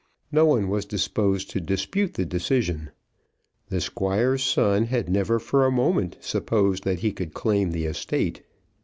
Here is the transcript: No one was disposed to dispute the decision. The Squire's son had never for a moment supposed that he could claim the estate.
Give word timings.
No 0.31 0.45
one 0.45 0.67
was 0.67 0.85
disposed 0.85 1.51
to 1.51 1.61
dispute 1.61 2.15
the 2.15 2.25
decision. 2.25 2.89
The 3.69 3.79
Squire's 3.79 4.41
son 4.41 4.85
had 4.85 5.09
never 5.09 5.37
for 5.37 5.63
a 5.63 5.69
moment 5.71 6.17
supposed 6.21 6.85
that 6.85 7.01
he 7.01 7.11
could 7.11 7.35
claim 7.35 7.69
the 7.69 7.85
estate. 7.85 8.41